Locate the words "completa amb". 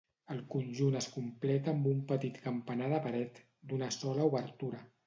1.17-1.91